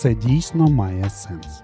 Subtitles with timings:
[0.00, 1.62] це дійсно має сенс.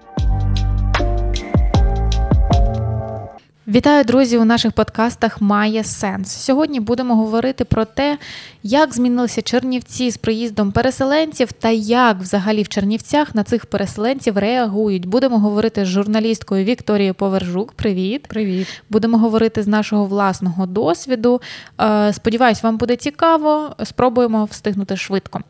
[3.67, 4.37] Вітаю, друзі!
[4.37, 6.31] У наших подкастах має сенс.
[6.31, 8.17] Сьогодні будемо говорити про те,
[8.63, 15.05] як змінилися Чернівці з приїздом переселенців та як взагалі в Чернівцях на цих переселенців реагують.
[15.05, 17.71] Будемо говорити з журналісткою Вікторією Повержук.
[17.71, 18.67] Привіт, привіт!
[18.89, 21.41] Будемо говорити з нашого власного досвіду.
[21.81, 23.75] Е, сподіваюсь, вам буде цікаво.
[23.83, 25.41] Спробуємо встигнути швидко.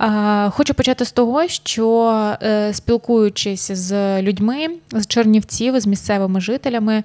[0.00, 7.04] Е, хочу почати з того, що е, спілкуючись з людьми з Чернівців, з місцевими жителями.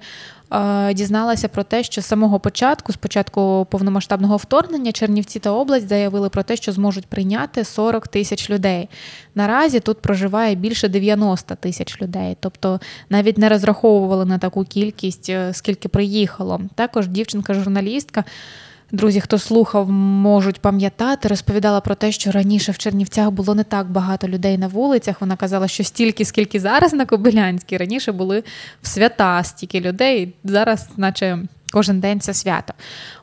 [0.94, 6.28] Дізналася про те, що з самого початку, з початку повномасштабного вторгнення, Чернівці та область заявили
[6.28, 8.88] про те, що зможуть прийняти 40 тисяч людей.
[9.34, 15.54] Наразі тут проживає більше 90 тисяч людей, тобто навіть не розраховували на таку кількість, е,
[15.54, 16.60] скільки приїхало.
[16.74, 18.24] Також дівчинка-журналістка.
[18.92, 23.90] Друзі, хто слухав, можуть пам'ятати, розповідала про те, що раніше в Чернівцях було не так
[23.90, 25.20] багато людей на вулицях.
[25.20, 28.42] Вона казала, що стільки, скільки зараз на Кобилянській, раніше були
[28.82, 30.34] в свята стільки людей.
[30.44, 31.38] Зараз, наче.
[31.72, 32.74] Кожен день це свято.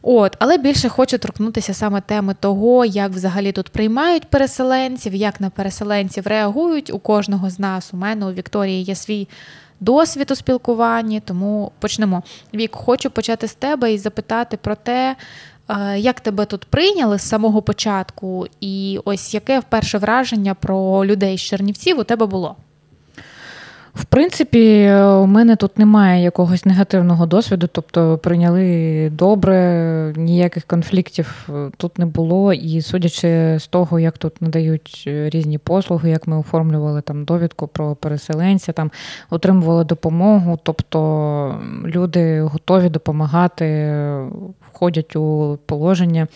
[0.02, 5.50] От, Але більше хочу торкнутися саме теми того, як взагалі тут приймають переселенців, як на
[5.50, 6.94] переселенців реагують.
[6.94, 9.28] У кожного з нас, у мене, у Вікторії є свій
[9.80, 12.24] досвід у спілкуванні, тому почнемо.
[12.54, 15.16] Вік, хочу почати з тебе і запитати про те,
[15.98, 21.42] як тебе тут прийняли з самого початку, і ось яке перше враження про людей з
[21.42, 22.56] Чернівців у тебе було?
[23.96, 32.00] В принципі, у мене тут немає якогось негативного досвіду, тобто прийняли добре, ніяких конфліктів тут
[32.00, 32.54] не було.
[32.54, 37.96] І судячи з того, як тут надають різні послуги, як ми оформлювали там довідку про
[37.96, 38.92] переселенця, там
[39.30, 43.94] отримували допомогу, тобто люди готові допомагати
[44.74, 46.28] входять у положення.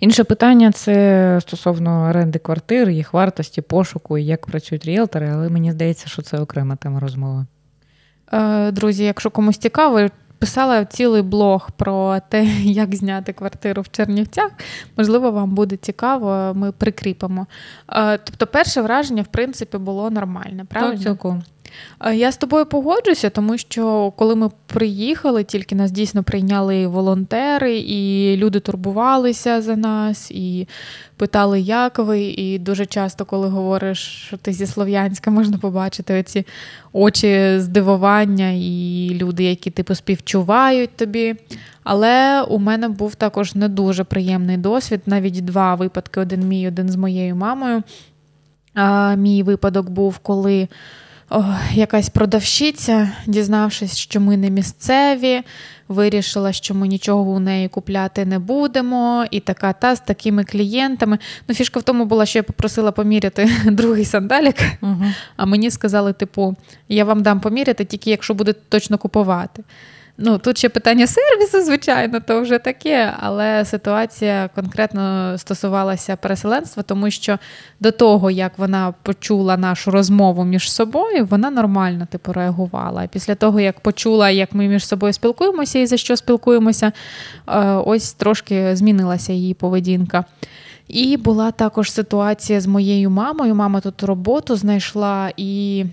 [0.00, 5.72] Інше питання це стосовно оренди квартир, їх вартості, пошуку і як працюють ріелтори, але мені
[5.72, 7.46] здається, що це окрема тема розмови.
[8.32, 10.08] Е, друзі, якщо комусь цікаво,
[10.38, 14.50] писала цілий блог про те, як зняти квартиру в Чернівцях.
[14.96, 17.46] Можливо, вам буде цікаво, ми прикріпимо.
[17.92, 20.64] Е, тобто, перше враження, в принципі, було нормальне.
[20.64, 20.94] правильно?
[20.94, 21.42] Так, цілком.
[22.14, 28.36] Я з тобою погоджуся, тому що коли ми приїхали, тільки нас дійсно прийняли волонтери, і
[28.36, 30.68] люди турбувалися за нас, і
[31.16, 32.22] питали, як ви.
[32.22, 36.46] І дуже часто, коли говориш, що ти зі Слов'янська, можна побачити оці
[36.92, 41.34] очі здивування і люди, які типу співчувають тобі.
[41.84, 46.88] Але у мене був також не дуже приємний досвід, навіть два випадки: один мій, один
[46.88, 47.82] з моєю мамою.
[48.74, 50.68] А Мій випадок був, коли
[51.32, 55.42] о, якась продавщиця, дізнавшись, що ми не місцеві,
[55.88, 61.18] вирішила, що ми нічого у неї купляти не будемо, і така та з такими клієнтами.
[61.48, 65.04] Ну, фішка в тому була, що я попросила поміряти другий сандалік, угу.
[65.36, 66.56] а мені сказали, типу,
[66.88, 69.62] я вам дам поміряти, тільки якщо будете точно купувати.
[70.18, 77.10] Ну, Тут ще питання сервісу, звичайно, то вже таке, але ситуація конкретно стосувалася переселенства, тому
[77.10, 77.38] що
[77.80, 83.06] до того, як вона почула нашу розмову між собою, вона нормально типу, реагувала.
[83.06, 86.92] Після того, як почула, як ми між собою спілкуємося і за що спілкуємося,
[87.48, 90.24] е, ось трошки змінилася її поведінка.
[90.88, 93.54] І була також ситуація з моєю мамою.
[93.54, 95.84] Мама тут роботу знайшла і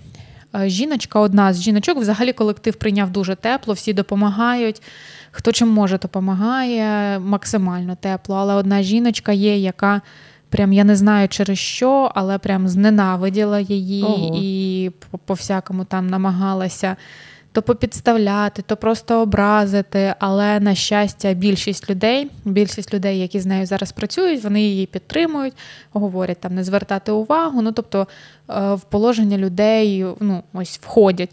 [0.54, 4.82] жіночка, одна з жіночок, взагалі колектив прийняв дуже тепло, всі допомагають.
[5.30, 8.36] Хто чим може, допомагає максимально тепло.
[8.36, 10.00] Але одна жіночка є, яка
[10.48, 14.38] прям я не знаю через що, але прям зненавиділа її Ого.
[14.42, 14.90] і
[15.24, 16.96] по всякому там намагалася
[17.52, 20.14] то попідставляти, то просто образити.
[20.18, 25.54] Але на щастя, більшість людей, більшість людей, які з нею зараз працюють, вони її підтримують,
[25.92, 27.62] говорять там не звертати увагу.
[27.62, 28.06] Ну тобто
[28.50, 31.30] е, в положення людей ну, ось входять.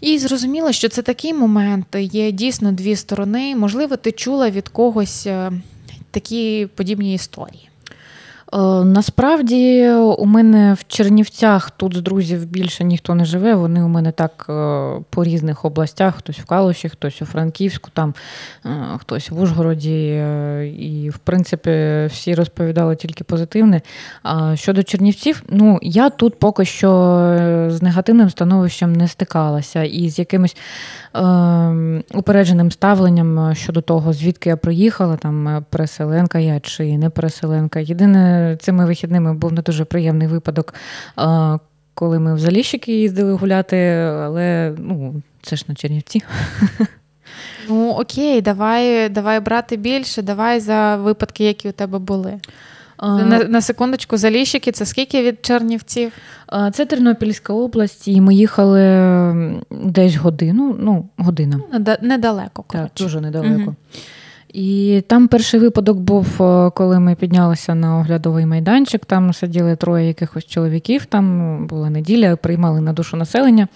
[0.00, 3.56] І зрозуміло, що це такий момент, є дійсно дві сторони.
[3.56, 5.52] Можливо, ти чула від когось е,
[6.10, 7.68] такі подібні історії.
[8.54, 13.54] Е, насправді у мене в Чернівцях тут з друзів більше ніхто не живе.
[13.54, 14.52] Вони у мене так е,
[15.10, 18.14] по різних областях, хтось в Калуші, хтось у Франківську, там
[18.66, 18.68] е,
[18.98, 20.24] хтось в Ужгороді.
[20.78, 23.80] І, в принципі, всі розповідали тільки позитивне.
[24.22, 26.88] А щодо Чернівців, ну я тут поки що
[27.70, 30.56] з негативним становищем не стикалася і з якимось
[31.16, 31.20] е,
[32.14, 37.80] упередженим ставленням щодо того, звідки я приїхала, там переселенка я чи не переселенка.
[37.80, 40.74] Єдине цими вихідними був не дуже приємний випадок,
[41.94, 43.76] коли ми в Заліщики їздили гуляти,
[44.24, 46.22] але ну, це ж на Чернівці.
[47.68, 52.40] Ну окей, давай давай брати більше, давай за випадки, які у тебе були.
[53.02, 56.12] На, на секундочку, Заліщики, це скільки від Чернівців?
[56.72, 58.82] Це Тернопільська область, і ми їхали
[59.70, 60.76] десь годину.
[60.78, 61.60] Ну, година.
[62.00, 62.64] Недалеко.
[62.68, 63.62] Так, дуже недалеко.
[63.62, 63.74] Угу.
[64.48, 69.04] І там перший випадок був, е, коли ми піднялися на оглядовий майданчик.
[69.04, 73.68] Там сиділи троє якихось чоловіків, там була неділя, приймали на душу населення.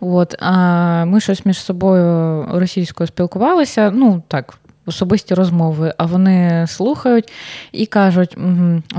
[0.00, 3.90] От, А ми щось між собою російською спілкувалися.
[3.94, 7.32] Ну, так, особисті розмови, а вони слухають
[7.72, 8.36] і кажуть,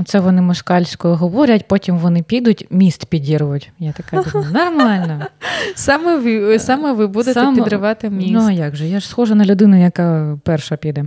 [0.04, 3.70] це вони москальською говорять, потім вони підуть, міст підірвуть.
[3.78, 5.26] Я така думаю, нормально.
[5.74, 8.32] Саме ви саме ви будете саме, підривати міст.
[8.32, 8.86] Ну а як же?
[8.86, 11.04] Я ж схожа на людину, яка перша піде.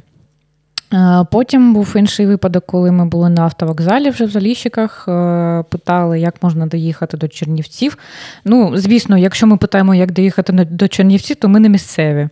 [1.31, 6.43] Потім був інший випадок, коли ми були на автовокзалі вже в Заліщиках, е, питали, як
[6.43, 7.97] можна доїхати до Чернівців.
[8.45, 12.29] Ну, звісно, якщо ми питаємо, як доїхати до Чернівців, то ми не місцеві.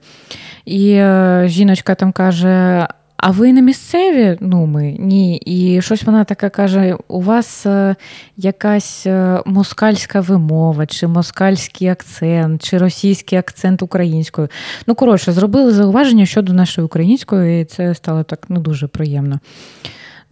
[0.65, 2.88] І е, жіночка там каже:
[3.18, 4.38] а ви не місцеві?
[4.42, 5.38] Ну, ми ні.
[5.38, 7.96] І щось вона така каже: у вас е,
[8.38, 14.48] якась е, москальська вимова, чи москальський акцент, чи російський акцент українською.
[14.88, 19.40] Ну, коротше, зробили зауваження щодо нашої української, і це стало так не ну, дуже приємно.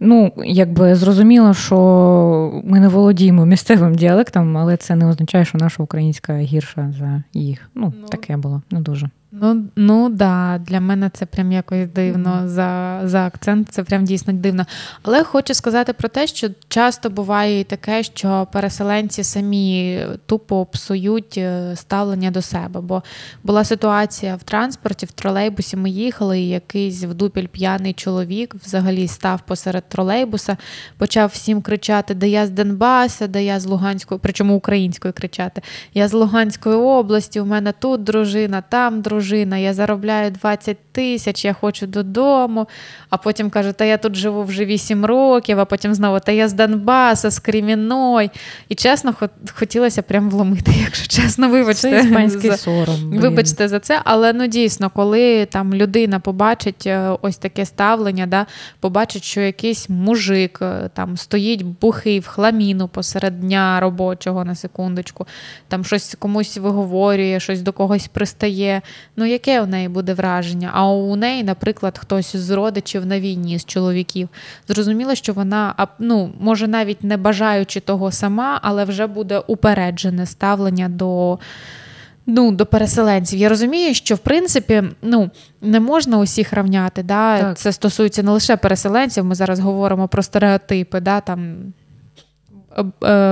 [0.00, 5.82] Ну, якби зрозуміло, що ми не володіємо місцевим діалектом, але це не означає, що наша
[5.82, 7.70] українська гірша за їх.
[7.74, 9.10] Ну, ну таке було не дуже.
[9.40, 12.48] Ну ну да, для мене це прям якось дивно mm-hmm.
[12.48, 13.68] за за акцент.
[13.70, 14.66] Це прям дійсно дивно.
[15.02, 21.34] Але хочу сказати про те, що часто буває і таке, що переселенці самі тупо псують
[21.38, 22.80] е, ставлення до себе.
[22.80, 23.02] Бо
[23.42, 29.08] була ситуація в транспорті, в тролейбусі ми їхали, і якийсь в дупіль п'яний чоловік взагалі
[29.08, 30.56] став посеред тролейбуса,
[30.98, 35.62] почав всім кричати: Да я з Донбаса, да я з Луганської, причому українською кричати:
[35.94, 41.44] Я з Луганської області, у мене тут дружина, там дружина дружина, я заробляю 20 тисяч,
[41.44, 42.68] я хочу додому.
[43.10, 46.48] А потім каже, та я тут живу вже 8 років, а потім знову та я
[46.48, 48.30] з Донбаса, з Креміной.
[48.68, 49.14] І чесно,
[49.54, 51.90] хотілося прям вломити, якщо чесно, вибачте.
[51.90, 53.10] Це іспанський за, сором.
[53.10, 53.20] Блін.
[53.20, 58.46] Вибачте за це, але ну дійсно, коли там людина побачить е, ось таке ставлення, да,
[58.80, 65.26] побачить, що якийсь мужик е, там стоїть бухий в хламіну посеред дня робочого на секундочку,
[65.68, 68.82] там щось комусь виговорює, щось до когось пристає
[69.16, 70.70] ну яке у неї буде враження?
[70.72, 74.28] А у неї, наприклад, хтось з родичів на війні, з чоловіків.
[74.68, 80.88] Зрозуміло, що вона ну, може навіть не бажаючи того сама, але вже буде упереджене ставлення
[80.88, 81.38] до.
[82.28, 83.38] Ну, до переселенців.
[83.38, 85.30] Я розумію, що в принципі ну,
[85.60, 87.02] не можна усіх равняти.
[87.02, 87.54] Да?
[87.54, 89.24] Це стосується не лише переселенців.
[89.24, 91.20] Ми зараз говоримо про стереотипи, да?
[91.20, 91.56] там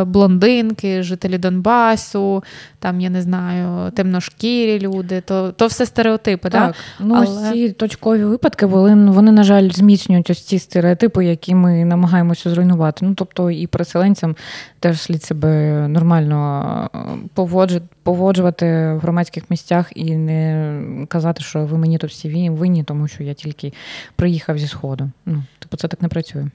[0.06, 2.44] блондинки, жителі Донбасу,
[2.78, 6.50] там, я не знаю, темношкірі люди, то то все стереотипи.
[6.50, 6.76] Так, так?
[7.00, 7.52] ну Але...
[7.52, 13.06] ці точкові випадки, вони, вони, на жаль, зміцнюють ось ці стереотипи, які ми намагаємося зруйнувати.
[13.06, 14.36] Ну, Тобто і переселенцям
[14.80, 15.48] теж слід себе
[15.88, 22.84] нормально е, поводжувати в громадських місцях і не казати, що ви мені тут всі винні,
[22.84, 23.72] тому що я тільки
[24.16, 25.10] приїхав зі Сходу.
[25.26, 26.46] Ну, Типу, це так не працює.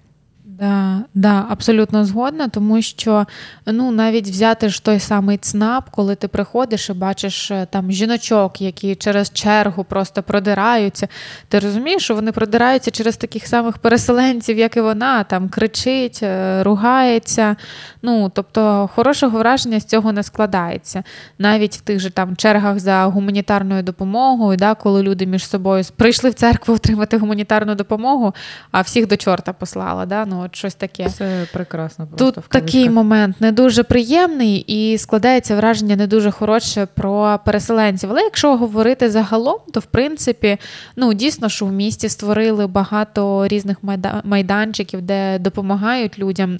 [0.59, 3.25] Да, да, абсолютно згодна, тому що
[3.65, 8.61] ну навіть взяти ж той самий ЦНАП, коли ти приходиш і бачиш е, там жіночок,
[8.61, 11.07] які через чергу просто продираються.
[11.47, 16.63] Ти розумієш, що вони продираються через таких самих переселенців, як і вона, там кричить, е,
[16.63, 17.55] ругається.
[18.01, 21.03] Ну тобто хорошого враження з цього не складається.
[21.37, 26.29] Навіть в тих же там чергах за гуманітарною допомогою, да, коли люди між собою прийшли
[26.29, 28.33] в церкву отримати гуманітарну допомогу,
[28.71, 30.05] а всіх до чорта послала.
[30.05, 30.25] Да?
[30.25, 31.09] Ну, от щось таке.
[31.09, 32.07] Це прекрасно.
[32.17, 38.09] Тут такий момент не дуже приємний і складається враження не дуже хороше про переселенців.
[38.11, 40.57] Але якщо говорити загалом, то в принципі,
[40.95, 43.77] ну дійсно, що в місті створили багато різних
[44.23, 46.59] майданчиків, де допомагають людям.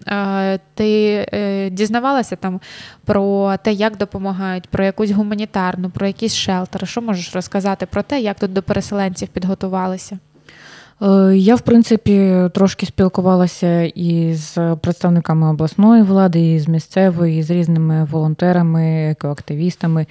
[0.74, 2.60] Ти е, дізнавалася там
[3.06, 6.88] про те, як допомагають, про якусь гуманітарну, про якісь шелтери.
[6.88, 10.20] Що можеш розказати про те, як тут до переселенців підготувалися?
[11.02, 17.44] Е, я, в принципі, трошки спілкувалася і з представниками обласної влади, і з місцевої, і
[17.44, 20.06] з різними волонтерами, екоактивістами.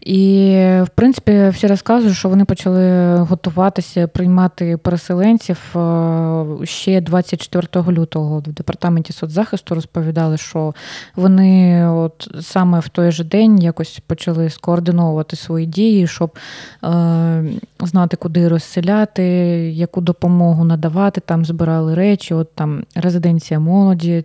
[0.00, 0.50] І,
[0.82, 8.38] в принципі, всі розказують, що вони почали готуватися приймати переселенців е, ще 24 лютого.
[8.38, 10.74] В департаменті соцзахисту розповідали, що
[11.16, 16.38] вони от саме в той же день якось почали скоординовувати свої дії, щоб
[16.84, 17.44] е,
[17.80, 19.24] знати, куди розселяти,
[19.72, 22.34] яку допомогу допомогу надавати, там збирали речі.
[22.34, 24.24] От там резиденція молоді,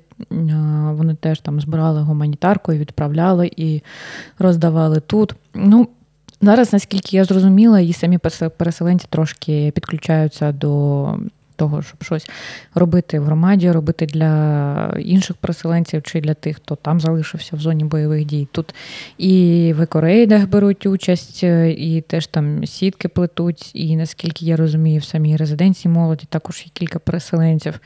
[0.92, 3.82] вони теж там збирали гуманітарку і відправляли і
[4.40, 5.36] роздавали тут.
[5.54, 5.88] Ну,
[6.42, 8.18] Зараз, наскільки я зрозуміла, і самі
[8.58, 11.16] переселенці трошки підключаються до
[11.60, 12.30] того, щоб щось
[12.76, 17.84] робити в громаді, робити для інших переселенців чи для тих, хто там залишився в зоні
[17.84, 18.48] бойових дій.
[18.52, 18.76] Тут
[19.18, 25.04] і в екорейдах беруть участь, і теж там сітки плетуть, і наскільки я розумію, в
[25.04, 27.80] самій резиденції молоді також є кілька переселенців.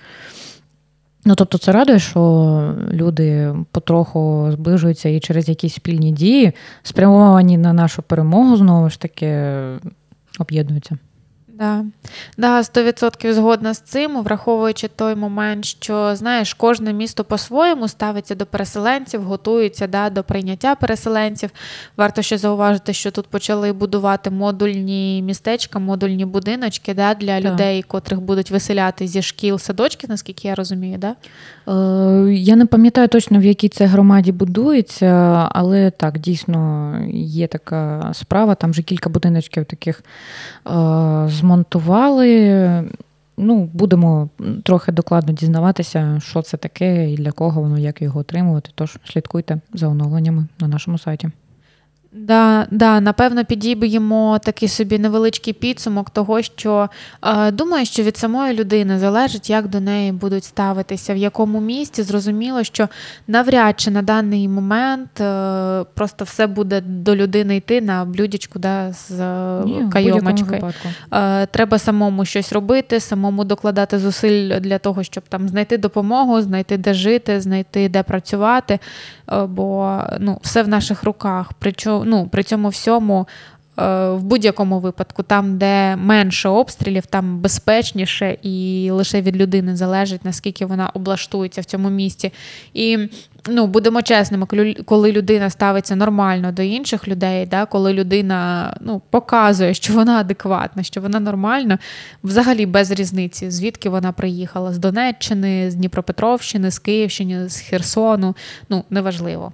[1.26, 6.52] Ну, тобто, це радує, що люди потроху зближуються і через якісь спільні дії,
[6.84, 9.54] спрямовані на нашу перемогу, знову ж таки,
[10.40, 10.98] об'єднуються.
[11.60, 11.86] Да.
[12.38, 18.46] Да, 100% згодна з цим, враховуючи той момент, що знаєш, кожне місто по-своєму ставиться до
[18.46, 21.50] переселенців, готується да, до прийняття переселенців.
[21.98, 27.52] Варто ще зауважити, що тут почали будувати модульні містечка, модульні будиночки да, для так.
[27.52, 30.98] людей, котрих будуть виселяти зі шкіл, садочків, наскільки я розумію.
[30.98, 31.16] Да?
[31.68, 35.08] Е, Я не пам'ятаю точно, в якій це громаді будується,
[35.52, 38.56] але так, дійсно є така справа.
[38.56, 40.04] Там вже кілька будиночків таких.
[40.68, 42.90] Е, змонтували.
[43.38, 44.30] Ну, Будемо
[44.64, 48.70] трохи докладно дізнаватися, що це таке і для кого воно, як його отримувати.
[48.76, 51.30] Тож слідкуйте за оновленнями на нашому сайті.
[52.16, 56.90] Да, да, Напевно, підіб'ємо такий собі невеличкий підсумок того, що
[57.26, 62.04] е, думаю, що від самої людини залежить, як до неї будуть ставитися, в якому місці.
[62.04, 62.88] Зрозуміло, що
[63.28, 68.94] навряд чи на даний момент е, просто все буде до людини йти на блюдечку да,
[68.94, 69.12] з
[69.66, 70.74] Ні, кайомочкою.
[71.14, 76.78] Е, треба самому щось робити, самому докладати зусиль для того, щоб там знайти допомогу, знайти
[76.78, 78.80] де жити, знайти де працювати.
[79.32, 81.52] Е, бо ну, все в наших руках.
[81.60, 83.28] Причому ну, при цьому всьому.
[83.80, 90.26] Е, в будь-якому випадку, там, де менше обстрілів, там безпечніше і лише від людини залежить,
[90.26, 92.34] наскільки вона облаштується в цьому місці.
[92.74, 92.98] І
[93.48, 94.48] ну, будемо чесними,
[94.86, 100.84] коли людина ставиться нормально до інших людей, да, коли людина ну, показує, що вона адекватна,
[100.84, 101.80] що вона нормальна,
[102.24, 108.36] взагалі без різниці, звідки вона приїхала з Донеччини, з Дніпропетровщини, з Київщини, з Херсону.
[108.70, 109.54] Ну, неважливо.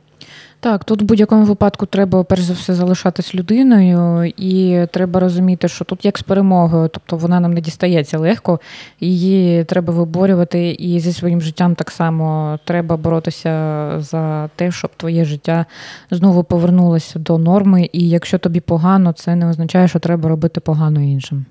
[0.62, 5.86] Так, тут в будь-якому випадку треба перш за все залишатись людиною, і треба розуміти, що
[5.86, 8.60] тут як з перемогою, тобто вона нам не дістається легко,
[9.00, 15.26] її треба виборювати, і зі своїм життям так само треба боротися за те, щоб твоє
[15.26, 15.66] життя
[16.12, 17.90] знову повернулося до норми.
[17.94, 21.46] І якщо тобі погано, це не означає, що треба робити погано іншим.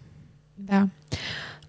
[0.59, 0.89] Да.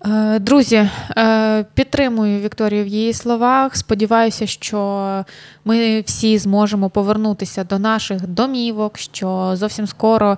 [0.06, 3.76] Е, друзі, е, підтримую Вікторію в її словах.
[3.76, 5.26] Сподіваюся, що
[5.66, 10.38] ми всі зможемо повернутися до наших домівок, що зовсім скоро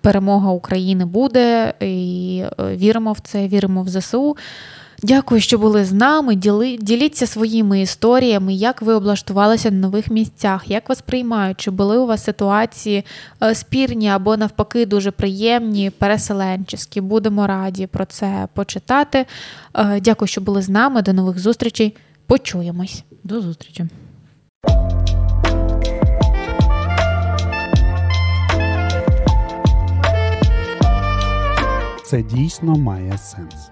[0.00, 4.36] перемога України буде, і е, віримо в це, віримо в ЗСУ.
[5.06, 6.34] Дякую, що були з нами.
[6.34, 11.98] Діли, діліться своїми історіями, як ви облаштувалися на нових місцях, як вас приймають, чи були
[11.98, 13.04] у вас ситуації
[13.42, 17.00] е, спірні або навпаки дуже приємні, переселенчеські.
[17.00, 19.26] Будемо раді про це почитати.
[19.74, 21.02] Е, дякую, що були з нами.
[21.02, 21.96] До нових зустрічей.
[22.26, 23.04] Почуємось.
[23.24, 23.84] До зустрічі.
[32.04, 33.70] Це дійсно має сенс.